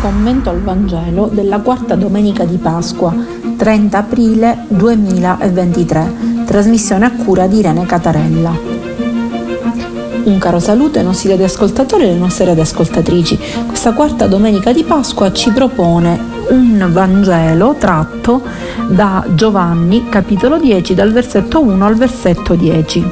commento 0.00 0.48
al 0.48 0.62
Vangelo 0.62 1.28
della 1.30 1.58
quarta 1.60 1.94
domenica 1.94 2.44
di 2.44 2.56
Pasqua, 2.56 3.14
30 3.56 3.98
aprile 3.98 4.64
2023, 4.68 6.12
trasmissione 6.46 7.04
a 7.04 7.12
cura 7.12 7.46
di 7.46 7.58
Irene 7.58 7.84
Catarella. 7.84 8.58
Un 10.24 10.38
caro 10.38 10.58
saluto 10.58 10.98
ai 10.98 11.04
nostri 11.04 11.28
radioascoltatori 11.28 12.04
e 12.04 12.08
alle 12.08 12.18
nostre 12.18 12.46
radioascoltatrici. 12.46 13.38
Questa 13.66 13.92
quarta 13.92 14.26
domenica 14.26 14.72
di 14.72 14.84
Pasqua 14.84 15.32
ci 15.32 15.50
propone 15.50 16.18
un 16.48 16.88
Vangelo 16.90 17.74
tratto 17.78 18.42
da 18.88 19.26
Giovanni, 19.34 20.08
capitolo 20.08 20.56
10, 20.56 20.94
dal 20.94 21.12
versetto 21.12 21.60
1 21.60 21.84
al 21.84 21.96
versetto 21.96 22.54
10, 22.54 23.10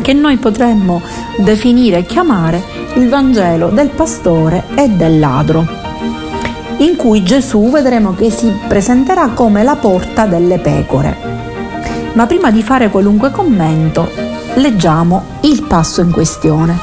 che 0.00 0.14
noi 0.14 0.38
potremmo 0.38 1.02
definire 1.36 1.98
e 1.98 2.06
chiamare 2.06 2.62
il 2.94 3.10
Vangelo 3.10 3.68
del 3.68 3.90
pastore 3.90 4.64
e 4.74 4.88
del 4.88 5.18
ladro 5.18 5.85
in 6.78 6.96
cui 6.96 7.22
Gesù 7.22 7.70
vedremo 7.70 8.14
che 8.14 8.30
si 8.30 8.52
presenterà 8.68 9.28
come 9.28 9.62
la 9.62 9.76
porta 9.76 10.26
delle 10.26 10.58
pecore. 10.58 11.16
Ma 12.12 12.26
prima 12.26 12.50
di 12.50 12.62
fare 12.62 12.90
qualunque 12.90 13.30
commento, 13.30 14.08
leggiamo 14.54 15.24
il 15.42 15.62
passo 15.62 16.00
in 16.00 16.10
questione. 16.10 16.78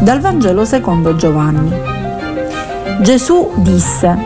Dal 0.00 0.20
Vangelo 0.20 0.64
secondo 0.64 1.16
Giovanni. 1.16 1.72
Gesù 3.00 3.52
disse, 3.56 4.16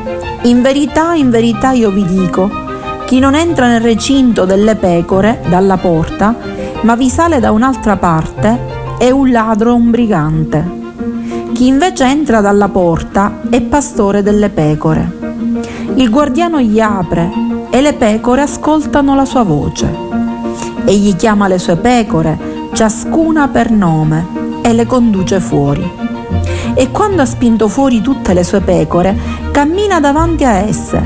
In 0.42 0.62
verità, 0.62 1.14
in 1.14 1.30
verità 1.30 1.70
io 1.73 1.90
vi 1.90 2.04
dico, 2.04 2.51
chi 3.06 3.18
non 3.18 3.34
entra 3.34 3.68
nel 3.68 3.80
recinto 3.80 4.45
delle 4.45 4.76
pecore 4.76 5.40
dalla 5.48 5.76
porta, 5.76 6.34
ma 6.82 6.95
vi 6.95 7.09
sale 7.09 7.40
da 7.40 7.51
un'altra 7.51 7.96
parte, 7.96 8.59
è 8.98 9.10
un 9.10 9.30
ladro 9.30 9.74
un 9.74 9.90
brigante. 9.90 10.79
Chi 11.60 11.66
invece 11.66 12.06
entra 12.06 12.41
dalla 12.41 12.70
porta 12.70 13.41
è 13.50 13.60
pastore 13.60 14.23
delle 14.23 14.48
pecore. 14.48 15.18
Il 15.96 16.09
guardiano 16.09 16.59
gli 16.59 16.80
apre 16.80 17.30
e 17.68 17.82
le 17.82 17.92
pecore 17.92 18.40
ascoltano 18.40 19.15
la 19.15 19.26
sua 19.26 19.43
voce. 19.43 19.95
Egli 20.87 21.15
chiama 21.16 21.49
le 21.49 21.59
sue 21.59 21.76
pecore, 21.76 22.38
ciascuna 22.73 23.49
per 23.49 23.71
nome, 23.71 24.26
e 24.62 24.73
le 24.73 24.87
conduce 24.87 25.38
fuori. 25.38 25.87
E 26.73 26.90
quando 26.90 27.21
ha 27.21 27.26
spinto 27.26 27.68
fuori 27.68 28.01
tutte 28.01 28.32
le 28.32 28.43
sue 28.43 28.62
pecore, 28.62 29.15
cammina 29.51 30.01
davanti 30.01 30.45
a 30.45 30.52
esse. 30.52 31.02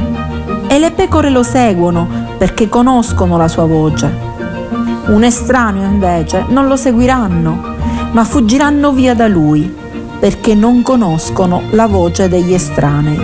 E 0.68 0.78
le 0.78 0.92
pecore 0.92 1.30
lo 1.30 1.42
seguono 1.42 2.06
perché 2.38 2.68
conoscono 2.68 3.36
la 3.36 3.48
sua 3.48 3.66
voce. 3.66 4.08
Un 5.06 5.24
estraneo 5.24 5.82
invece 5.82 6.44
non 6.46 6.68
lo 6.68 6.76
seguiranno, 6.76 7.60
ma 8.12 8.22
fuggiranno 8.22 8.92
via 8.92 9.16
da 9.16 9.26
lui 9.26 9.82
perché 10.24 10.54
non 10.54 10.80
conoscono 10.80 11.64
la 11.72 11.86
voce 11.86 12.30
degli 12.30 12.54
estranei. 12.54 13.20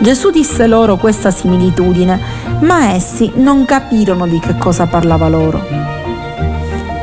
Gesù 0.00 0.30
disse 0.30 0.66
loro 0.66 0.96
questa 0.96 1.30
similitudine, 1.30 2.18
ma 2.60 2.94
essi 2.94 3.30
non 3.34 3.66
capirono 3.66 4.26
di 4.26 4.38
che 4.38 4.56
cosa 4.56 4.86
parlava 4.86 5.28
loro. 5.28 5.62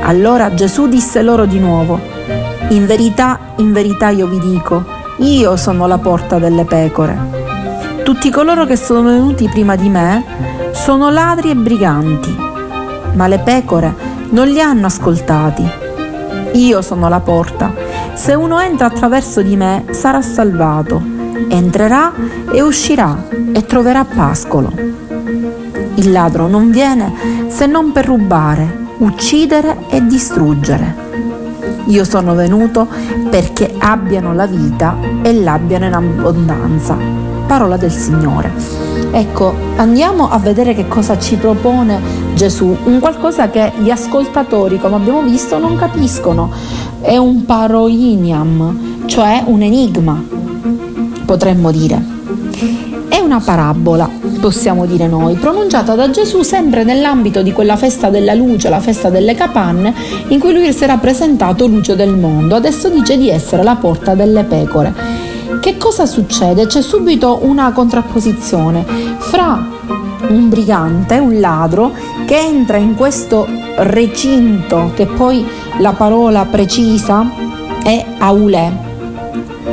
Allora 0.01 0.55
Gesù 0.55 0.87
disse 0.87 1.21
loro 1.21 1.45
di 1.45 1.59
nuovo, 1.59 1.99
in 2.69 2.87
verità, 2.87 3.53
in 3.57 3.71
verità 3.71 4.09
io 4.09 4.25
vi 4.25 4.39
dico, 4.39 4.83
io 5.17 5.55
sono 5.55 5.85
la 5.85 5.99
porta 5.99 6.39
delle 6.39 6.65
pecore. 6.65 7.15
Tutti 8.03 8.31
coloro 8.31 8.65
che 8.65 8.75
sono 8.75 9.03
venuti 9.03 9.47
prima 9.49 9.75
di 9.75 9.87
me 9.87 10.25
sono 10.71 11.11
ladri 11.11 11.51
e 11.51 11.55
briganti, 11.55 12.35
ma 13.13 13.27
le 13.27 13.37
pecore 13.37 13.93
non 14.31 14.47
li 14.47 14.59
hanno 14.59 14.87
ascoltati. 14.87 15.63
Io 16.53 16.81
sono 16.81 17.07
la 17.07 17.19
porta 17.19 17.85
se 18.17 18.33
uno 18.33 18.59
entra 18.59 18.87
attraverso 18.87 19.43
di 19.43 19.55
me 19.55 19.85
sarà 19.91 20.23
salvato, 20.23 20.99
entrerà 21.49 22.11
e 22.51 22.61
uscirà 22.63 23.27
e 23.53 23.65
troverà 23.65 24.03
pascolo. 24.05 24.73
Il 25.95 26.11
ladro 26.11 26.47
non 26.47 26.71
viene 26.71 27.13
se 27.47 27.67
non 27.67 27.91
per 27.91 28.07
rubare, 28.07 28.87
uccidere 28.97 29.85
e 29.89 30.03
distruggere. 30.05 31.05
Io 31.85 32.03
sono 32.03 32.33
venuto 32.33 32.87
perché 33.29 33.75
abbiano 33.77 34.33
la 34.33 34.47
vita 34.47 34.97
e 35.21 35.33
l'abbiano 35.33 35.85
in 35.85 35.93
abbondanza. 35.93 36.97
Parola 37.45 37.77
del 37.77 37.91
Signore. 37.91 38.51
Ecco, 39.11 39.55
andiamo 39.77 40.29
a 40.29 40.37
vedere 40.39 40.73
che 40.73 40.87
cosa 40.87 41.17
ci 41.17 41.35
propone 41.35 42.25
Gesù, 42.33 42.75
un 42.83 42.99
qualcosa 42.99 43.49
che 43.49 43.71
gli 43.77 43.89
ascoltatori, 43.89 44.79
come 44.79 44.95
abbiamo 44.95 45.21
visto, 45.21 45.57
non 45.57 45.75
capiscono 45.75 46.51
è 47.01 47.17
un 47.17 47.45
paroiniam, 47.45 49.05
cioè 49.05 49.43
un 49.45 49.61
enigma, 49.61 50.23
potremmo 51.25 51.71
dire. 51.71 52.15
È 53.07 53.19
una 53.19 53.39
parabola, 53.39 54.09
possiamo 54.39 54.85
dire 54.85 55.07
noi, 55.07 55.35
pronunciata 55.35 55.95
da 55.95 56.09
Gesù 56.09 56.41
sempre 56.43 56.83
nell'ambito 56.83 57.41
di 57.41 57.51
quella 57.51 57.75
festa 57.75 58.09
della 58.09 58.33
luce, 58.33 58.69
la 58.69 58.79
festa 58.79 59.09
delle 59.09 59.35
capanne, 59.35 59.93
in 60.29 60.39
cui 60.39 60.53
lui 60.53 60.71
si 60.73 60.83
era 60.83 60.97
presentato 60.97 61.67
luce 61.67 61.95
del 61.95 62.15
mondo. 62.15 62.55
Adesso 62.55 62.89
dice 62.89 63.17
di 63.17 63.29
essere 63.29 63.63
la 63.63 63.75
porta 63.75 64.13
delle 64.13 64.43
pecore. 64.43 64.93
Che 65.61 65.77
cosa 65.77 66.05
succede? 66.05 66.67
C'è 66.67 66.81
subito 66.81 67.39
una 67.43 67.71
contrapposizione 67.71 68.85
fra 69.17 69.75
un 70.29 70.49
brigante, 70.49 71.17
un 71.17 71.39
ladro, 71.39 71.93
che 72.25 72.37
entra 72.37 72.77
in 72.77 72.95
questo 72.95 73.47
recinto, 73.77 74.91
che 74.95 75.05
poi 75.05 75.45
la 75.79 75.93
parola 75.93 76.45
precisa 76.45 77.29
è 77.83 78.05
aulè, 78.17 78.71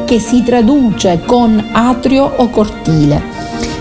che 0.05 0.19
si 0.19 0.43
traduce 0.43 1.23
con 1.25 1.63
atrio 1.73 2.31
o 2.37 2.49
cortile. 2.51 3.33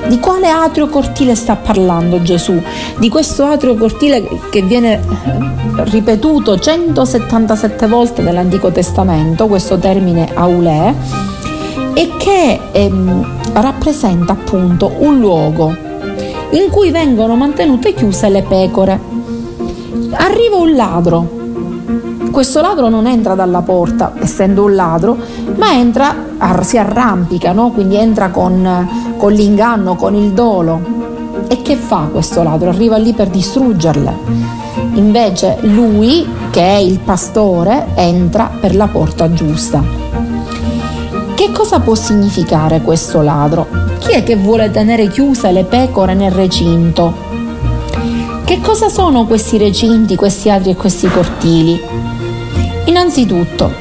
Di 0.08 0.20
quale 0.20 0.50
atrio 0.50 0.88
cortile 0.88 1.34
sta 1.34 1.56
parlando 1.56 2.22
Gesù? 2.22 2.62
Di 2.98 3.08
questo 3.10 3.46
atrio 3.46 3.76
cortile 3.76 4.28
che 4.50 4.62
viene 4.62 5.00
ripetuto 5.76 6.60
177 6.60 7.88
volte 7.88 8.22
nell'Antico 8.22 8.72
Testamento, 8.72 9.48
questo 9.48 9.78
termine 9.78 10.30
aulè, 10.34 10.94
e 11.94 12.12
che 12.18 12.60
ehm, 12.72 13.26
rappresenta 13.54 14.34
appunto 14.34 14.92
un 14.98 15.20
luogo 15.20 15.76
in 16.54 16.70
cui 16.70 16.92
vengono 16.92 17.36
mantenute 17.36 17.94
chiuse 17.94 18.30
le 18.30 18.44
pecore. 18.44 19.00
Arriva 20.12 20.56
un 20.58 20.76
ladro. 20.76 21.42
Questo 22.32 22.62
ladro 22.62 22.90
non 22.90 23.06
entra 23.06 23.36
dalla 23.36 23.62
porta, 23.62 24.14
essendo 24.20 24.64
un 24.64 24.76
ladro, 24.76 25.18
ma 25.56 25.74
entra, 25.74 26.16
si 26.62 26.78
arrampica, 26.78 27.52
no? 27.52 27.72
quindi 27.72 27.96
entra 27.96 28.30
con, 28.30 28.88
con 29.18 29.32
l'inganno, 29.32 29.96
con 29.96 30.16
il 30.16 30.32
dolo. 30.32 31.02
E 31.48 31.62
che 31.62 31.76
fa 31.76 32.08
questo 32.12 32.42
ladro? 32.42 32.70
Arriva 32.70 32.98
lì 32.98 33.14
per 33.14 33.30
distruggerle. 33.30 34.52
Invece 34.94 35.58
lui, 35.62 36.28
che 36.50 36.62
è 36.62 36.78
il 36.78 37.00
pastore, 37.00 37.88
entra 37.96 38.50
per 38.60 38.76
la 38.76 38.88
porta 38.88 39.32
giusta. 39.32 40.03
Che 41.44 41.52
cosa 41.52 41.82
può 41.82 41.94
significare 41.94 42.80
questo 42.80 43.22
ladro? 43.22 43.68
Chi 44.00 44.14
è 44.14 44.24
che 44.24 44.38
vuole 44.38 44.72
tenere 44.72 45.10
chiuse 45.10 45.52
le 45.52 45.66
pecore 45.66 46.14
nel 46.14 46.32
recinto? 46.32 47.14
Che 48.46 48.62
cosa 48.62 48.88
sono 48.88 49.26
questi 49.26 49.58
recinti, 49.58 50.16
questi 50.16 50.50
atri 50.50 50.70
e 50.70 50.78
questi 50.78 51.10
cortili? 51.10 51.78
Innanzitutto, 52.86 53.74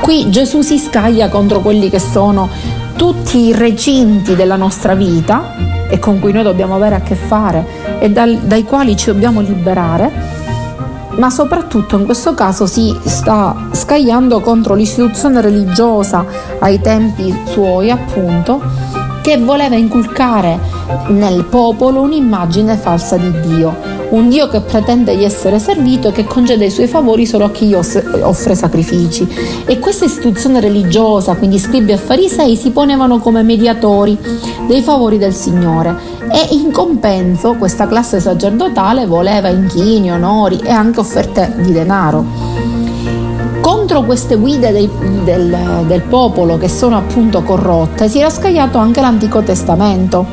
qui 0.00 0.30
Gesù 0.30 0.62
si 0.62 0.78
scaglia 0.78 1.28
contro 1.28 1.60
quelli 1.60 1.90
che 1.90 1.98
sono 1.98 2.48
tutti 2.96 3.40
i 3.40 3.52
recinti 3.52 4.34
della 4.34 4.56
nostra 4.56 4.94
vita 4.94 5.86
e 5.90 5.98
con 5.98 6.18
cui 6.18 6.32
noi 6.32 6.44
dobbiamo 6.44 6.76
avere 6.76 6.94
a 6.94 7.00
che 7.02 7.14
fare 7.14 7.98
e 7.98 8.08
dal, 8.08 8.38
dai 8.38 8.64
quali 8.64 8.96
ci 8.96 9.06
dobbiamo 9.12 9.42
liberare, 9.42 10.33
ma 11.16 11.30
soprattutto 11.30 11.96
in 11.96 12.04
questo 12.04 12.34
caso 12.34 12.66
si 12.66 12.96
sta 13.04 13.68
scagliando 13.72 14.40
contro 14.40 14.74
l'istituzione 14.74 15.40
religiosa 15.40 16.24
ai 16.58 16.80
tempi 16.80 17.34
suoi, 17.44 17.90
appunto, 17.90 18.60
che 19.22 19.38
voleva 19.38 19.74
inculcare 19.74 20.58
nel 21.08 21.44
popolo 21.44 22.02
un'immagine 22.02 22.76
falsa 22.76 23.16
di 23.16 23.32
Dio, 23.40 23.74
un 24.10 24.28
Dio 24.28 24.48
che 24.48 24.60
pretende 24.60 25.16
di 25.16 25.24
essere 25.24 25.58
servito 25.58 26.08
e 26.08 26.12
che 26.12 26.24
concede 26.24 26.66
i 26.66 26.70
suoi 26.70 26.86
favori 26.86 27.24
solo 27.24 27.46
a 27.46 27.50
chi 27.50 27.68
gli 27.68 27.74
offre 27.74 28.54
sacrifici. 28.54 29.26
E 29.64 29.78
questa 29.78 30.04
istituzione 30.04 30.60
religiosa, 30.60 31.36
quindi 31.36 31.58
scribi 31.58 31.92
e 31.92 31.96
farisei, 31.96 32.54
si 32.54 32.70
ponevano 32.70 33.18
come 33.18 33.42
mediatori 33.42 34.18
dei 34.66 34.82
favori 34.82 35.16
del 35.16 35.32
Signore 35.32 36.13
e 36.30 36.54
in 36.54 36.70
compenso 36.70 37.54
questa 37.54 37.86
classe 37.86 38.20
sacerdotale 38.20 39.06
voleva 39.06 39.48
inchini, 39.48 40.10
onori 40.10 40.58
e 40.58 40.70
anche 40.70 41.00
offerte 41.00 41.54
di 41.58 41.72
denaro 41.72 42.72
contro 43.60 44.02
queste 44.02 44.36
guide 44.36 44.72
dei, 44.72 44.90
del, 45.24 45.84
del 45.86 46.02
popolo 46.02 46.58
che 46.58 46.68
sono 46.68 46.96
appunto 46.96 47.42
corrotte 47.42 48.08
si 48.08 48.18
era 48.18 48.28
scagliato 48.28 48.78
anche 48.78 49.00
l'Antico 49.00 49.42
Testamento. 49.42 50.26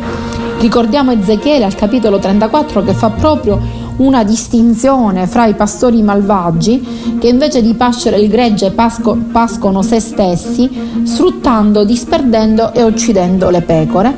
Ricordiamo 0.60 1.12
Ezechiele 1.12 1.66
al 1.66 1.76
capitolo 1.76 2.20
34 2.20 2.84
che 2.84 2.94
fa 2.94 3.10
proprio 3.10 3.60
una 4.02 4.24
distinzione 4.24 5.28
fra 5.28 5.46
i 5.46 5.54
pastori 5.54 6.02
malvagi 6.02 7.18
che 7.20 7.28
invece 7.28 7.62
di 7.62 7.76
pascere 7.76 8.20
il 8.20 8.30
gregge 8.30 8.72
pasco, 8.72 9.18
pascono 9.32 9.82
se 9.82 10.00
stessi, 10.00 10.70
sfruttando, 11.04 11.84
disperdendo 11.84 12.74
e 12.74 12.84
uccidendo 12.84 13.50
le 13.50 13.62
pecore, 13.62 14.16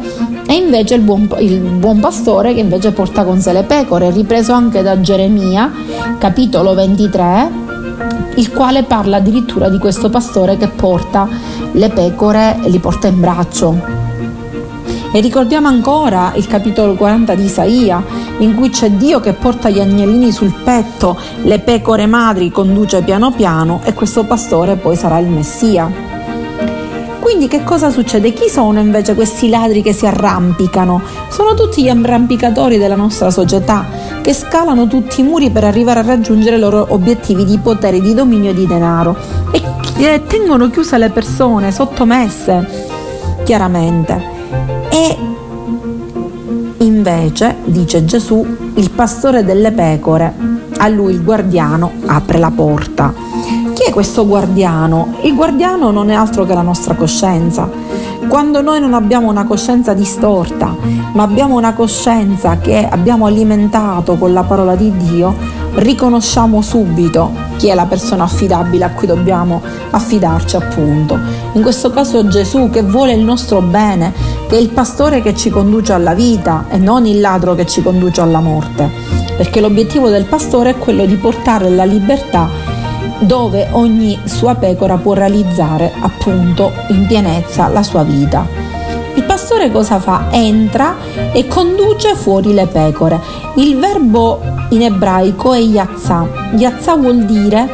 e 0.48 0.54
invece 0.54 0.96
il 0.96 1.02
buon, 1.02 1.28
il 1.40 1.60
buon 1.60 2.00
pastore 2.00 2.54
che 2.54 2.62
invece 2.62 2.92
porta 2.92 3.24
con 3.24 3.40
sé 3.40 3.54
le 3.54 3.64
pecore, 3.64 4.12
ripreso 4.12 4.54
anche 4.54 4.82
da 4.82 5.00
Geremia, 5.00 5.72
capitolo 6.18 6.74
23, 6.74 7.52
il 8.36 8.52
quale 8.52 8.84
parla 8.84 9.18
addirittura 9.18 9.70
di 9.70 9.78
questo 9.78 10.10
pastore 10.10 10.58
che 10.58 10.68
porta 10.68 11.28
le 11.72 11.90
pecore 11.90 12.60
e 12.64 12.70
li 12.70 12.80
porta 12.80 13.08
in 13.08 13.20
braccio. 13.20 14.03
E 15.16 15.20
ricordiamo 15.20 15.68
ancora 15.68 16.32
il 16.34 16.48
capitolo 16.48 16.96
40 16.96 17.36
di 17.36 17.44
Isaia, 17.44 18.04
in 18.40 18.56
cui 18.56 18.72
c'è 18.72 18.90
Dio 18.90 19.20
che 19.20 19.34
porta 19.34 19.70
gli 19.70 19.80
agnellini 19.80 20.32
sul 20.32 20.52
petto, 20.64 21.16
le 21.44 21.60
pecore 21.60 22.08
madri 22.08 22.50
conduce 22.50 23.04
piano 23.04 23.30
piano 23.30 23.82
e 23.84 23.94
questo 23.94 24.24
pastore 24.24 24.76
poi 24.76 24.96
sarà 24.96 25.20
il 25.20 25.28
Messia. 25.28 25.88
Quindi 27.20 27.48
che 27.48 27.64
cosa 27.64 27.92
succede? 27.92 28.34
Chi 28.34 28.50
sono 28.50 28.80
invece 28.80 29.14
questi 29.14 29.50
ladri 29.50 29.84
che 29.84 29.94
si 29.94 30.08
arrampicano? 30.08 31.00
Sono 31.30 31.54
tutti 31.54 31.84
gli 31.84 31.90
arrampicatori 31.90 32.80
della 32.80 32.96
nostra 32.96 33.30
società, 33.30 33.86
che 34.24 34.34
scalano 34.34 34.88
tutti 34.88 35.22
i 35.22 35.24
muri 35.24 35.52
per 35.52 35.64
arrivare 35.64 36.00
a 36.00 36.04
raggiungere 36.04 36.56
i 36.56 36.60
loro 36.60 36.88
obiettivi 36.90 37.46
di 37.46 37.60
potere, 37.60 38.02
di 38.02 38.16
dominio 38.16 38.50
e 38.50 38.56
di 38.56 38.66
denaro 38.66 39.16
e 39.96 40.24
tengono 40.26 40.72
chiuse 40.72 40.98
le 40.98 41.12
persone, 41.12 41.72
sottomesse, 41.72 42.88
chiaramente. 43.44 44.33
E 44.94 45.18
invece, 46.78 47.56
dice 47.66 48.06
Gesù, 48.06 48.46
il 48.76 48.92
pastore 48.92 49.44
delle 49.44 49.72
pecore, 49.72 50.34
a 50.78 50.88
lui 50.88 51.14
il 51.14 51.24
guardiano 51.24 51.92
apre 52.06 52.38
la 52.38 52.52
porta 52.52 53.34
chi 53.84 53.90
è 53.90 53.92
questo 53.92 54.26
guardiano? 54.26 55.16
Il 55.24 55.36
guardiano 55.36 55.92
non 55.92 56.10
è 56.10 56.14
altro 56.14 56.46
che 56.46 56.54
la 56.54 56.62
nostra 56.62 56.94
coscienza. 56.94 57.70
Quando 58.28 58.62
noi 58.62 58.80
non 58.80 58.94
abbiamo 58.94 59.30
una 59.30 59.46
coscienza 59.46 59.94
distorta, 59.94 60.74
ma 61.14 61.24
abbiamo 61.24 61.58
una 61.58 61.74
coscienza 61.74 62.60
che 62.60 62.88
abbiamo 62.90 63.26
alimentato 63.26 64.16
con 64.16 64.32
la 64.32 64.44
parola 64.44 64.76
di 64.76 64.96
Dio, 64.96 65.36
riconosciamo 65.74 66.62
subito 66.62 67.32
chi 67.58 67.68
è 67.68 67.74
la 67.74 67.86
persona 67.86 68.24
affidabile 68.24 68.86
a 68.86 68.92
cui 68.92 69.08
dobbiamo 69.08 69.62
affidarci 69.90 70.56
appunto. 70.56 71.20
In 71.54 71.62
questo 71.62 71.90
caso 71.90 72.28
Gesù 72.28 72.70
che 72.70 72.84
vuole 72.84 73.14
il 73.14 73.24
nostro 73.24 73.60
bene, 73.62 74.14
è 74.56 74.60
il 74.60 74.70
pastore 74.70 75.24
che 75.24 75.36
ci 75.36 75.50
conduce 75.50 75.94
alla 75.94 76.14
vita 76.14 76.66
e 76.70 76.78
non 76.78 77.08
il 77.08 77.20
ladro 77.20 77.56
che 77.56 77.66
ci 77.66 77.82
conduce 77.82 78.22
alla 78.22 78.40
morte, 78.40 78.88
perché 79.36 79.60
l'obiettivo 79.60 80.10
del 80.10 80.26
pastore 80.26 80.72
è 80.72 80.78
quello 80.78 81.06
di 81.06 81.16
portare 81.16 81.72
la 81.72 81.86
libertà 81.86 82.48
dove 83.20 83.70
ogni 83.72 84.20
sua 84.26 84.54
pecora 84.54 84.98
può 84.98 85.14
realizzare 85.14 85.92
appunto 86.00 86.72
in 86.90 87.08
pienezza 87.08 87.68
la 87.68 87.82
sua 87.82 88.04
vita. 88.04 88.46
Il 89.16 89.24
pastore 89.24 89.72
cosa 89.72 90.00
fa? 90.00 90.28
Entra 90.30 90.98
e 91.32 91.48
conduce 91.48 92.14
fuori 92.14 92.54
le 92.54 92.68
pecore. 92.68 93.20
Il 93.56 93.78
verbo 93.80 94.40
in 94.70 94.84
ebraico 94.84 95.54
è 95.54 95.60
yazza. 95.60 96.28
Yazza 96.56 96.96
vuol 96.96 97.26
dire 97.26 97.68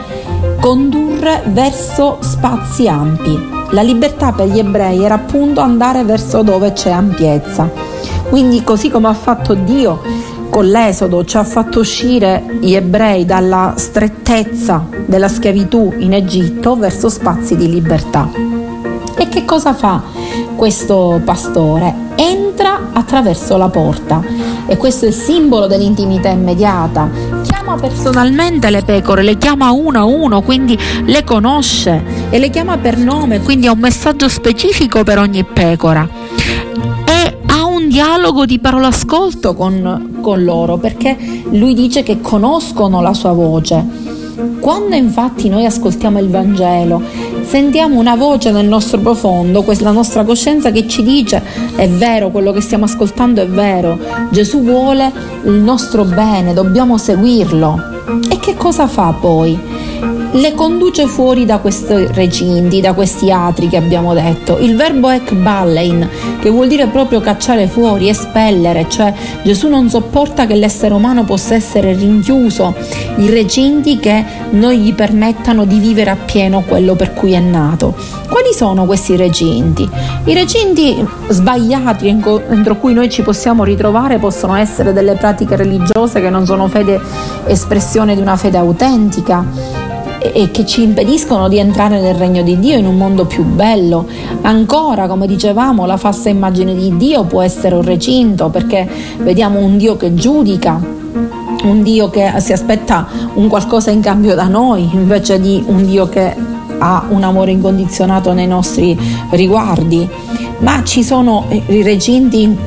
condurre 0.61 1.43
verso 1.47 2.17
spazi 2.21 2.87
ampi. 2.87 3.58
La 3.71 3.81
libertà 3.81 4.31
per 4.31 4.47
gli 4.47 4.57
ebrei 4.57 5.03
era 5.03 5.15
appunto 5.15 5.61
andare 5.61 6.03
verso 6.03 6.41
dove 6.41 6.73
c'è 6.73 6.91
ampiezza. 6.91 7.69
Quindi 8.29 8.63
così 8.63 8.89
come 8.89 9.07
ha 9.07 9.13
fatto 9.13 9.53
Dio 9.53 10.01
con 10.49 10.65
l'esodo 10.65 11.23
ci 11.25 11.37
ha 11.37 11.43
fatto 11.43 11.79
uscire 11.79 12.43
gli 12.59 12.73
ebrei 12.73 13.25
dalla 13.25 13.73
strettezza 13.77 14.87
della 15.05 15.27
schiavitù 15.27 15.93
in 15.97 16.13
Egitto 16.13 16.75
verso 16.75 17.09
spazi 17.09 17.55
di 17.55 17.69
libertà. 17.69 18.29
E 19.15 19.29
che 19.29 19.45
cosa 19.45 19.73
fa 19.73 20.01
questo 20.55 21.21
pastore? 21.23 21.93
Entra 22.15 22.89
attraverso 22.93 23.57
la 23.57 23.69
porta 23.69 24.21
e 24.69 24.77
questo 24.77 25.05
è 25.05 25.07
il 25.07 25.15
simbolo 25.15 25.65
dell'intimità 25.65 26.29
immediata. 26.29 27.09
Chiama 27.43 27.75
personalmente 27.75 28.69
le 28.69 28.83
pecore, 28.83 29.23
le 29.23 29.37
chiama 29.37 29.71
uno 29.71 29.99
a 29.99 30.03
uno, 30.03 30.43
quindi 30.43 30.77
le 31.05 31.23
conosce 31.23 32.29
e 32.29 32.37
le 32.37 32.51
chiama 32.51 32.77
per 32.77 32.97
nome, 32.97 33.41
quindi 33.41 33.65
ha 33.65 33.71
un 33.71 33.79
messaggio 33.79 34.29
specifico 34.29 35.03
per 35.03 35.17
ogni 35.17 35.43
pecora 35.43 36.07
dialogo 37.89 38.45
di 38.45 38.59
parolascolto 38.59 39.55
con, 39.55 40.19
con 40.21 40.43
loro 40.43 40.77
perché 40.77 41.17
lui 41.49 41.73
dice 41.73 42.03
che 42.03 42.21
conoscono 42.21 43.01
la 43.01 43.13
sua 43.13 43.33
voce. 43.33 44.08
Quando 44.59 44.95
infatti 44.95 45.49
noi 45.49 45.65
ascoltiamo 45.65 46.19
il 46.19 46.29
Vangelo, 46.29 47.01
sentiamo 47.41 47.99
una 47.99 48.15
voce 48.15 48.51
nel 48.51 48.67
nostro 48.67 48.99
profondo, 48.99 49.65
la 49.79 49.91
nostra 49.91 50.23
coscienza 50.23 50.71
che 50.71 50.87
ci 50.87 51.03
dice 51.03 51.41
è 51.75 51.89
vero, 51.89 52.29
quello 52.29 52.51
che 52.51 52.61
stiamo 52.61 52.85
ascoltando 52.85 53.41
è 53.41 53.47
vero, 53.47 53.99
Gesù 54.31 54.61
vuole 54.61 55.11
il 55.43 55.51
nostro 55.51 56.05
bene, 56.05 56.53
dobbiamo 56.53 56.97
seguirlo. 56.97 57.97
E 58.29 58.39
che 58.39 58.55
cosa 58.55 58.87
fa 58.87 59.13
poi? 59.19 59.59
Le 60.31 60.53
conduce 60.53 61.07
fuori 61.07 61.45
da 61.45 61.57
questi 61.57 62.07
recinti, 62.11 62.81
da 62.81 62.93
questi 62.93 63.31
atri 63.31 63.67
che 63.67 63.77
abbiamo 63.77 64.13
detto. 64.13 64.57
Il 64.59 64.75
verbo 64.75 65.09
ekballein, 65.09 66.07
che 66.39 66.49
vuol 66.49 66.67
dire 66.67 66.87
proprio 66.87 67.19
cacciare 67.19 67.67
fuori, 67.67 68.09
espellere, 68.09 68.85
cioè 68.89 69.13
Gesù 69.41 69.67
non 69.69 69.89
sopporta 69.89 70.45
che 70.45 70.55
l'essere 70.55 70.93
umano 70.93 71.23
possa 71.23 71.55
essere 71.55 71.93
rinchiuso 71.93 72.75
in 73.17 73.29
recinti 73.29 73.99
che 73.99 74.23
non 74.51 74.71
gli 74.71 74.93
permettano 74.93 75.65
di 75.65 75.79
vivere 75.79 76.11
appieno 76.11 76.61
quello 76.61 76.95
per 76.95 77.13
cui 77.13 77.33
è 77.33 77.39
nato. 77.39 77.95
Quali 78.29 78.53
sono 78.53 78.85
questi 78.85 79.15
recinti? 79.15 79.89
I 80.25 80.33
recinti 80.35 81.03
sbagliati 81.29 82.07
entro 82.07 82.77
cui 82.77 82.93
noi 82.93 83.09
ci 83.09 83.23
possiamo 83.23 83.63
ritrovare 83.63 84.19
possono 84.19 84.55
essere 84.55 84.93
delle 84.93 85.15
pratiche 85.15 85.55
religiose 85.55 86.21
che 86.21 86.29
non 86.29 86.45
sono 86.45 86.67
fede 86.67 86.99
espressione 87.47 88.13
di 88.13 88.21
una 88.21 88.37
fede 88.37 88.57
autentica 88.57 89.78
e 90.21 90.51
che 90.51 90.65
ci 90.65 90.83
impediscono 90.83 91.47
di 91.47 91.57
entrare 91.57 91.99
nel 91.99 92.15
regno 92.15 92.43
di 92.43 92.59
Dio 92.59 92.77
in 92.77 92.85
un 92.85 92.97
mondo 92.97 93.25
più 93.25 93.43
bello. 93.43 94.07
Ancora, 94.41 95.07
come 95.07 95.27
dicevamo, 95.27 95.85
la 95.85 95.97
falsa 95.97 96.29
immagine 96.29 96.75
di 96.75 96.95
Dio 96.97 97.23
può 97.23 97.41
essere 97.41 97.75
un 97.75 97.83
recinto 97.83 98.49
perché 98.49 98.87
vediamo 99.19 99.59
un 99.59 99.77
Dio 99.77 99.97
che 99.97 100.13
giudica, 100.13 100.79
un 101.63 101.81
Dio 101.83 102.09
che 102.09 102.33
si 102.37 102.53
aspetta 102.53 103.07
un 103.33 103.47
qualcosa 103.47 103.91
in 103.91 104.01
cambio 104.01 104.35
da 104.35 104.47
noi 104.47 104.89
invece 104.93 105.39
di 105.39 105.63
un 105.65 105.85
Dio 105.85 106.07
che 106.07 106.57
ha 106.79 107.05
un 107.09 107.23
amore 107.23 107.51
incondizionato 107.51 108.33
nei 108.33 108.47
nostri 108.47 108.97
riguardi. 109.31 110.07
Ma 110.59 110.83
ci 110.83 111.03
sono 111.03 111.45
i 111.49 111.81
recinti 111.83 112.43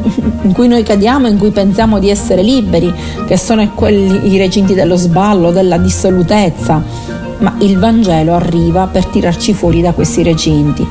in 0.42 0.52
cui 0.52 0.68
noi 0.68 0.82
cadiamo, 0.82 1.28
in 1.28 1.38
cui 1.38 1.50
pensiamo 1.50 1.98
di 1.98 2.08
essere 2.08 2.42
liberi, 2.42 2.92
che 3.26 3.36
sono 3.36 3.68
quelli, 3.74 4.32
i 4.32 4.38
recinti 4.38 4.74
dello 4.74 4.96
sballo, 4.96 5.50
della 5.50 5.76
dissolutezza, 5.76 6.82
ma 7.42 7.54
il 7.58 7.78
Vangelo 7.78 8.34
arriva 8.34 8.86
per 8.86 9.04
tirarci 9.06 9.52
fuori 9.52 9.82
da 9.82 9.92
questi 9.92 10.22
recinti. 10.22 10.86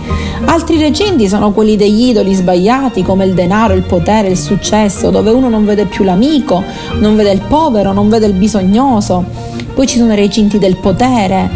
Altri 0.46 0.78
recinti 0.78 1.28
sono 1.28 1.52
quelli 1.52 1.76
degli 1.76 2.10
idoli 2.10 2.34
sbagliati 2.34 3.04
come 3.04 3.26
il 3.26 3.34
denaro, 3.34 3.74
il 3.74 3.84
potere, 3.84 4.28
il 4.28 4.38
successo, 4.38 5.10
dove 5.10 5.32
uno 5.32 5.50
non 5.50 5.66
vede 5.66 5.86
più 5.86 6.04
l'amico, 6.04 6.64
non 7.00 7.16
vede 7.16 7.32
il 7.32 7.42
povero, 7.48 7.94
non 7.94 8.10
vede 8.10 8.28
il 8.28 8.34
bisognoso. 8.34 9.24
Poi 9.74 9.88
ci 9.88 9.98
sono 9.98 10.12
i 10.12 10.18
recinti 10.18 10.60
del 10.60 10.76
potere, 10.76 11.50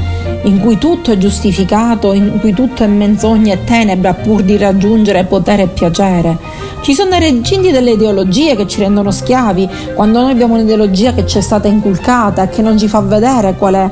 in 0.44 0.60
cui 0.60 0.78
tutto 0.78 1.12
è 1.12 1.18
giustificato, 1.18 2.14
in 2.14 2.40
cui 2.40 2.54
tutto 2.54 2.84
è 2.84 2.88
menzogna 2.88 3.54
e 3.54 3.64
tenebra 3.66 4.14
pur 4.14 4.44
di 4.44 4.58
raggiungere 4.58 5.26
potere 5.26 5.64
e 5.64 5.68
piacere. 5.68 6.38
Ci 6.86 6.94
sono 6.94 7.16
i 7.16 7.20
recinti 7.20 7.72
delle 7.72 7.94
ideologie 7.94 8.56
che 8.56 8.68
ci 8.68 8.80
rendono 8.80 9.10
schiavi, 9.10 9.68
quando 9.96 10.22
noi 10.22 10.30
abbiamo 10.30 10.54
un'ideologia 10.54 11.16
che 11.16 11.26
ci 11.26 11.40
è 11.40 11.42
stata 11.42 11.68
inculcata 11.68 12.44
e 12.44 12.50
che 12.50 12.62
non 12.62 12.78
ci 12.78 12.88
fa 12.88 13.02
vedere 13.02 13.56
quale, 13.56 13.90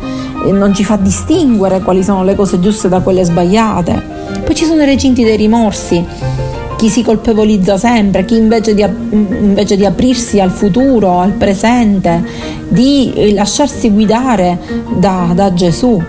non 0.51 0.75
ci 0.75 0.83
fa 0.83 0.95
distinguere 0.95 1.79
quali 1.79 2.03
sono 2.03 2.23
le 2.23 2.35
cose 2.35 2.59
giuste 2.59 2.89
da 2.89 3.00
quelle 3.00 3.23
sbagliate. 3.23 4.00
Poi 4.45 4.53
ci 4.53 4.65
sono 4.65 4.83
i 4.83 4.85
recinti 4.85 5.23
dei 5.23 5.38
rimorsi, 5.38 6.05
chi 6.77 6.88
si 6.88 7.01
colpevolizza 7.01 7.77
sempre, 7.77 8.25
chi 8.25 8.35
invece 8.35 8.75
di, 8.75 8.85
invece 9.09 9.75
di, 9.75 9.88
aprirsi 9.88 10.39
al 10.39 10.51
futuro, 10.51 11.17
al 11.17 11.31
presente, 11.31 12.23
di 12.67 13.33
lasciarsi 13.33 13.89
guidare 13.89 14.59
da, 14.97 15.31
da 15.33 15.51
Gesù, 15.51 16.00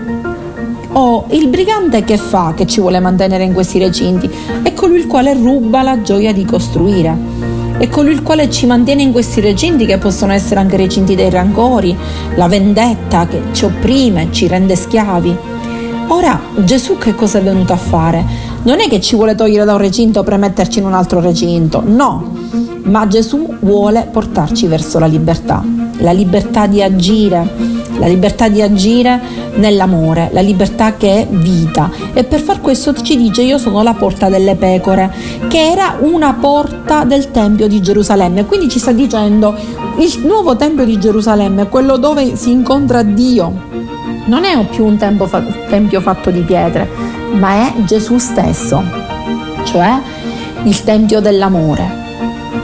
o 0.97 1.25
il 1.31 1.49
brigante 1.49 2.03
che 2.03 2.17
fa 2.17 2.53
che 2.55 2.65
ci 2.65 2.79
vuole 2.79 2.99
mantenere 2.99 3.43
in 3.43 3.53
questi 3.53 3.79
recinti? 3.79 4.29
È 4.63 4.73
colui 4.73 4.99
il 4.99 5.07
quale 5.07 5.33
ruba 5.33 5.81
la 5.81 6.01
gioia 6.01 6.31
di 6.31 6.45
costruire. 6.45 7.17
È 7.77 7.89
colui 7.89 8.13
il 8.13 8.21
quale 8.21 8.49
ci 8.49 8.65
mantiene 8.65 9.01
in 9.01 9.11
questi 9.11 9.41
recinti 9.41 9.85
che 9.85 9.97
possono 9.97 10.31
essere 10.31 10.61
anche 10.61 10.77
recinti 10.77 11.13
dei 11.13 11.29
rancori, 11.29 11.95
la 12.35 12.47
vendetta 12.47 13.27
che 13.27 13.41
ci 13.51 13.65
opprime, 13.65 14.29
ci 14.31 14.47
rende 14.47 14.77
schiavi. 14.77 15.37
Ora 16.07 16.39
Gesù 16.63 16.97
che 16.97 17.13
cosa 17.13 17.39
è 17.39 17.43
venuto 17.43 17.73
a 17.73 17.77
fare? 17.77 18.23
Non 18.63 18.79
è 18.79 18.87
che 18.87 19.01
ci 19.01 19.15
vuole 19.15 19.35
togliere 19.35 19.65
da 19.65 19.73
un 19.73 19.79
recinto 19.79 20.23
per 20.23 20.37
metterci 20.37 20.79
in 20.79 20.85
un 20.85 20.93
altro 20.93 21.19
recinto, 21.19 21.81
no, 21.85 22.31
ma 22.83 23.05
Gesù 23.07 23.53
vuole 23.59 24.07
portarci 24.09 24.67
verso 24.67 24.97
la 24.99 25.07
libertà. 25.07 25.63
la 25.99 26.11
libertà 26.11 26.67
di 26.67 26.81
agire, 26.81 27.47
la 27.97 28.07
libertà 28.07 28.47
di 28.47 28.61
agire 28.61 29.19
nell'amore, 29.55 30.29
la 30.31 30.41
libertà 30.41 30.95
che 30.95 31.21
è 31.21 31.27
vita. 31.29 31.89
E 32.13 32.23
per 32.23 32.39
far 32.39 32.61
questo 32.61 32.93
ci 32.93 33.17
dice 33.17 33.41
io 33.41 33.57
sono 33.57 33.81
la 33.81 33.93
porta 33.93 34.29
delle 34.29 34.55
pecore, 34.55 35.13
che 35.47 35.69
era 35.69 35.97
una 35.99 36.33
porta 36.33 37.03
del 37.03 37.31
Tempio 37.31 37.67
di 37.67 37.81
Gerusalemme. 37.81 38.45
Quindi 38.45 38.69
ci 38.69 38.79
sta 38.79 38.91
dicendo 38.91 39.55
il 39.97 40.21
nuovo 40.25 40.55
Tempio 40.55 40.85
di 40.85 40.99
Gerusalemme, 40.99 41.67
quello 41.69 41.97
dove 41.97 42.35
si 42.35 42.51
incontra 42.51 43.01
Dio. 43.01 43.73
Non 44.25 44.43
è 44.43 44.65
più 44.65 44.85
un 44.85 44.97
tempio 44.97 46.01
fatto 46.01 46.31
di 46.31 46.41
pietre, 46.41 46.89
ma 47.33 47.67
è 47.67 47.73
Gesù 47.83 48.17
stesso, 48.17 48.83
cioè 49.65 49.99
il 50.63 50.83
Tempio 50.83 51.19
dell'amore 51.19 52.04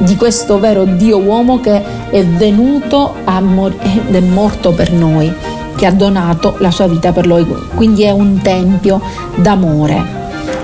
di 0.04 0.16
questo 0.16 0.60
vero 0.60 0.84
Dio 0.84 1.20
uomo 1.20 1.60
che 1.60 1.82
è 2.10 2.26
venuto 2.26 3.16
mor- 3.42 3.76
ed 3.82 4.16
è 4.16 4.20
morto 4.20 4.72
per 4.72 4.92
noi, 4.92 5.32
che 5.76 5.86
ha 5.86 5.92
donato 5.92 6.56
la 6.60 6.72
sua 6.72 6.88
vita 6.88 7.12
per 7.12 7.28
noi, 7.28 7.46
quindi 7.76 8.04
è 8.04 8.12
un 8.12 8.40
tempio 8.42 9.02
d'amore. 9.36 10.20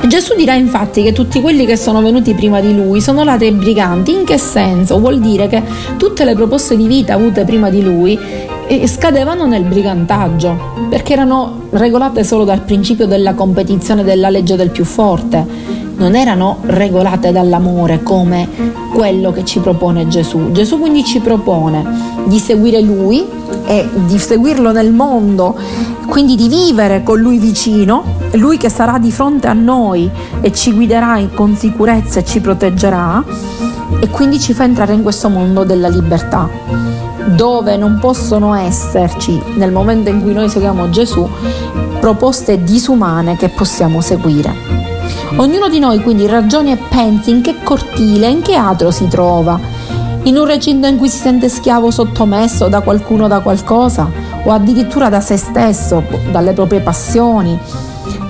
Gesù 0.08 0.36
dirà 0.36 0.54
infatti 0.54 1.04
che 1.04 1.12
tutti 1.12 1.42
quelli 1.42 1.66
che 1.66 1.76
sono 1.76 2.02
venuti 2.02 2.34
prima 2.34 2.62
di 2.62 2.74
lui 2.74 3.02
sono 3.02 3.24
ladri 3.24 3.48
e 3.48 3.52
briganti. 3.52 4.14
In 4.14 4.24
che 4.24 4.38
senso? 4.38 5.00
Vuol 5.00 5.20
dire 5.20 5.48
che 5.48 5.62
tutte 5.98 6.24
le 6.24 6.34
proposte 6.34 6.78
di 6.78 6.88
vita 6.88 7.14
avute 7.14 7.44
prima 7.44 7.70
di 7.70 7.84
lui 7.84 8.18
eh, 8.68 8.88
scadevano 8.88 9.46
nel 9.46 9.64
brigantaggio, 9.64 10.88
perché 10.90 11.14
erano 11.14 11.64
regolate 11.72 12.24
solo 12.24 12.44
dal 12.44 12.62
principio 12.62 13.06
della 13.06 13.34
competizione 13.34 14.04
della 14.04 14.30
legge 14.30 14.56
del 14.56 14.70
più 14.70 14.86
forte 14.86 15.77
non 15.98 16.16
erano 16.16 16.60
regolate 16.62 17.32
dall'amore 17.32 18.04
come 18.04 18.48
quello 18.94 19.32
che 19.32 19.44
ci 19.44 19.60
propone 19.60 20.08
Gesù. 20.08 20.52
Gesù 20.52 20.80
quindi 20.80 21.04
ci 21.04 21.20
propone 21.20 21.84
di 22.26 22.40
seguire 22.40 22.82
Lui 22.82 23.26
e 23.66 23.88
di 24.06 24.18
seguirlo 24.18 24.72
nel 24.72 24.92
mondo, 24.92 25.56
quindi 26.08 26.36
di 26.36 26.48
vivere 26.48 27.04
con 27.04 27.20
Lui 27.20 27.38
vicino, 27.38 28.04
Lui 28.34 28.58
che 28.58 28.70
sarà 28.70 28.98
di 28.98 29.12
fronte 29.12 29.48
a 29.48 29.54
noi 29.54 30.10
e 30.42 30.52
ci 30.54 30.72
guiderà 30.74 31.20
con 31.34 31.56
sicurezza 31.56 32.20
e 32.20 32.26
ci 32.26 32.40
proteggerà 32.40 33.24
e 34.00 34.10
quindi 34.10 34.40
ci 34.40 34.54
fa 34.54 34.64
entrare 34.64 34.94
in 34.94 35.02
questo 35.02 35.30
mondo 35.30 35.64
della 35.64 35.88
libertà 35.88 36.50
dove 37.36 37.76
non 37.76 37.98
possono 38.00 38.54
esserci 38.54 39.42
nel 39.56 39.72
momento 39.72 40.10
in 40.10 40.22
cui 40.22 40.34
noi 40.34 40.50
seguiamo 40.50 40.90
Gesù 40.90 41.28
proposte 42.00 42.64
disumane 42.64 43.36
che 43.36 43.50
possiamo 43.50 44.00
seguire. 44.02 44.97
Ognuno 45.38 45.70
di 45.70 45.80
noi 45.80 46.02
quindi 46.02 46.28
ragioni 46.28 46.72
e 46.72 46.78
pensi 46.78 47.30
in 47.30 47.42
che 47.42 47.56
cortile, 47.64 48.28
in 48.28 48.42
che 48.42 48.56
atro 48.56 48.92
si 48.92 49.08
trova, 49.08 49.60
in 50.24 50.38
un 50.38 50.46
recinto 50.46 50.88
in 50.88 50.98
cui 50.98 51.10
si 51.10 51.18
sente 51.18 51.50
schiavo 51.50 51.92
sottomesso 51.92 52.68
da 52.68 52.82
qualcuno 52.82 53.28
da 53.28 53.40
qualcosa, 53.40 54.10
o 54.44 54.52
addirittura 54.52 55.10
da 55.10 55.20
se 55.20 55.38
stesso, 55.38 56.04
dalle 56.32 56.54
proprie 56.54 56.80
passioni, 56.80 57.58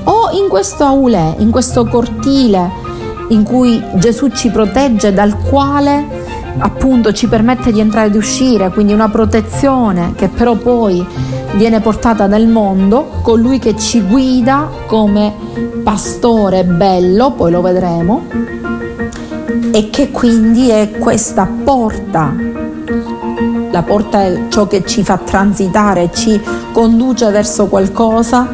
o 0.03 0.29
in 0.31 0.48
questo 0.50 0.84
aulè, 0.84 1.36
in 1.39 1.51
questo 1.51 1.86
cortile 1.86 2.86
in 3.29 3.43
cui 3.43 3.84
Gesù 3.96 4.29
ci 4.29 4.50
protegge, 4.50 5.13
dal 5.13 5.38
quale 5.38 6.17
appunto 6.60 7.14
ci 7.14 7.28
permette 7.28 7.72
di 7.72 7.80
entrare 7.80 8.08
ed 8.08 8.16
uscire, 8.16 8.70
quindi 8.70 8.94
una 8.94 9.10
protezione 9.10 10.14
che 10.16 10.28
però 10.28 10.56
poi 10.56 11.06
viene 11.56 11.80
portata 11.80 12.28
nel 12.28 12.48
mondo, 12.48 13.20
colui 13.22 13.60
che 13.60 13.76
ci 13.76 14.02
guida 14.02 14.70
come 14.86 15.34
pastore 15.84 16.64
bello, 16.64 17.32
poi 17.32 17.52
lo 17.52 17.62
vedremo, 17.62 18.26
e 19.72 19.90
che 19.90 20.12
quindi 20.12 20.70
è 20.70 20.92
questa 21.00 21.48
porta. 21.64 22.34
La 23.72 23.84
porta 23.84 24.24
è 24.24 24.48
ciò 24.50 24.68
che 24.68 24.84
ci 24.86 25.04
fa 25.04 25.18
transitare, 25.18 26.10
ci 26.14 26.42
conduce 26.72 27.30
verso 27.30 27.68
qualcosa 27.68 28.48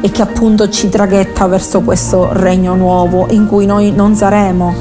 e 0.00 0.10
che 0.10 0.22
appunto 0.22 0.68
ci 0.70 0.88
traghetta 0.88 1.46
verso 1.46 1.80
questo 1.80 2.30
regno 2.32 2.74
nuovo 2.74 3.26
in 3.30 3.46
cui 3.46 3.66
noi 3.66 3.92
non 3.92 4.14
saremo 4.14 4.72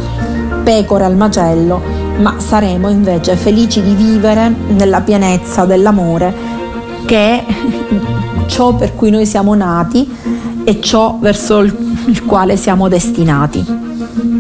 pecore 0.63 1.03
al 1.03 1.15
macello, 1.15 1.81
ma 2.19 2.35
saremo 2.37 2.89
invece 2.89 3.35
felici 3.35 3.81
di 3.81 3.93
vivere 3.93 4.53
nella 4.67 5.01
pienezza 5.01 5.65
dell'amore 5.65 6.33
che 7.05 7.17
è 7.17 7.45
ciò 8.47 8.75
per 8.75 8.95
cui 8.95 9.09
noi 9.09 9.25
siamo 9.25 9.53
nati 9.55 10.07
e 10.63 10.81
ciò 10.81 11.17
verso 11.19 11.59
il 11.59 12.25
quale 12.25 12.57
siamo 12.57 12.87
destinati. 12.87 13.65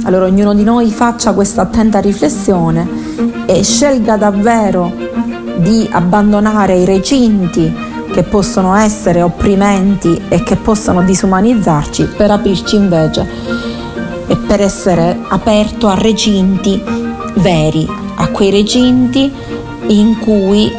Allora 0.03 0.25
ognuno 0.25 0.53
di 0.53 0.63
noi 0.63 0.91
faccia 0.91 1.33
questa 1.33 1.63
attenta 1.63 1.99
riflessione 1.99 2.87
e 3.45 3.63
scelga 3.63 4.17
davvero 4.17 4.91
di 5.57 5.87
abbandonare 5.91 6.77
i 6.77 6.85
recinti 6.85 7.87
che 8.11 8.23
possono 8.23 8.75
essere 8.75 9.21
opprimenti 9.21 10.21
e 10.29 10.43
che 10.43 10.55
possono 10.55 11.03
disumanizzarci 11.03 12.09
per 12.15 12.31
aprirci 12.31 12.75
invece 12.75 13.27
e 14.27 14.35
per 14.35 14.61
essere 14.61 15.19
aperto 15.29 15.87
a 15.87 15.95
recinti 15.95 17.07
veri, 17.39 17.87
a 18.15 18.27
quei 18.29 18.51
recinti 18.51 19.31
in 19.87 20.19
cui 20.19 20.71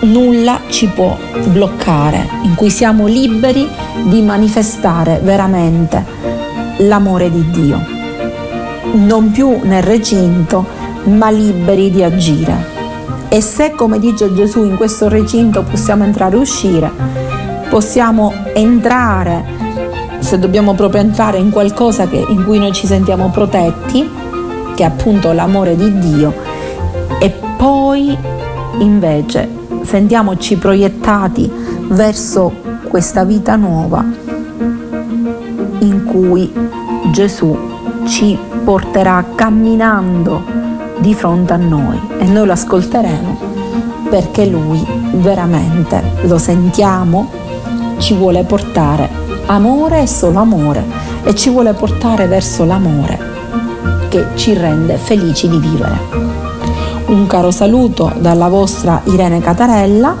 nulla 0.00 0.60
ci 0.68 0.86
può 0.86 1.16
bloccare, 1.46 2.28
in 2.42 2.54
cui 2.54 2.70
siamo 2.70 3.06
liberi 3.06 3.68
di 4.04 4.22
manifestare 4.22 5.20
veramente 5.22 6.04
l'amore 6.78 7.30
di 7.30 7.50
Dio. 7.50 7.80
Non 8.92 9.30
più 9.30 9.58
nel 9.62 9.82
recinto, 9.82 10.64
ma 11.04 11.30
liberi 11.30 11.90
di 11.90 12.02
agire. 12.02 12.76
E 13.28 13.40
se, 13.40 13.72
come 13.72 13.98
dice 13.98 14.32
Gesù, 14.34 14.64
in 14.64 14.76
questo 14.76 15.08
recinto 15.08 15.62
possiamo 15.62 16.04
entrare 16.04 16.36
e 16.36 16.38
uscire, 16.38 16.90
possiamo 17.68 18.32
entrare, 18.54 19.44
se 20.20 20.38
dobbiamo 20.38 20.74
proprio 20.74 21.02
entrare 21.02 21.38
in 21.38 21.50
qualcosa 21.50 22.08
che, 22.08 22.24
in 22.28 22.44
cui 22.44 22.58
noi 22.58 22.72
ci 22.72 22.86
sentiamo 22.86 23.28
protetti, 23.28 24.08
che 24.78 24.84
è 24.84 24.86
appunto 24.86 25.32
l'amore 25.32 25.74
di 25.74 25.98
Dio, 25.98 26.32
e 27.18 27.34
poi 27.56 28.16
invece 28.78 29.48
sentiamoci 29.82 30.54
proiettati 30.54 31.50
verso 31.88 32.52
questa 32.86 33.24
vita 33.24 33.56
nuova 33.56 34.04
in 35.80 36.04
cui 36.04 36.52
Gesù 37.10 37.58
ci 38.06 38.38
porterà 38.62 39.24
camminando 39.34 40.44
di 40.98 41.12
fronte 41.12 41.54
a 41.54 41.56
noi 41.56 41.98
e 42.20 42.24
noi 42.26 42.46
lo 42.46 42.52
ascolteremo 42.52 43.36
perché 44.08 44.46
lui 44.46 44.86
veramente 45.14 46.00
lo 46.22 46.38
sentiamo, 46.38 47.28
ci 47.98 48.14
vuole 48.14 48.44
portare 48.44 49.08
amore 49.46 50.02
e 50.02 50.06
solo 50.06 50.38
amore 50.38 50.84
e 51.24 51.34
ci 51.34 51.50
vuole 51.50 51.72
portare 51.72 52.28
verso 52.28 52.64
l'amore 52.64 53.37
che 54.08 54.26
ci 54.34 54.54
rende 54.54 54.96
felici 54.96 55.48
di 55.48 55.58
vivere. 55.58 55.98
Un 57.06 57.26
caro 57.26 57.50
saluto 57.50 58.12
dalla 58.18 58.48
vostra 58.48 59.00
Irene 59.04 59.40
Catarella, 59.40 60.16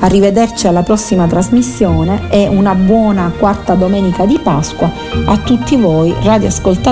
arrivederci 0.00 0.66
alla 0.66 0.82
prossima 0.82 1.26
trasmissione 1.26 2.30
e 2.30 2.46
una 2.48 2.74
buona 2.74 3.32
quarta 3.36 3.74
domenica 3.74 4.24
di 4.24 4.38
Pasqua 4.42 4.90
a 5.24 5.36
tutti 5.38 5.76
voi 5.76 6.14
radioascoltatori 6.22 6.88